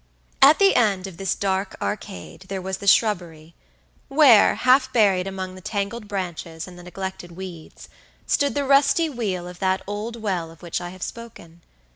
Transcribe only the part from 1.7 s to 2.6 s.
arcade there